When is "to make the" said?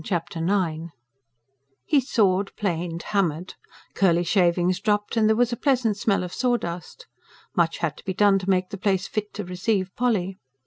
8.39-8.79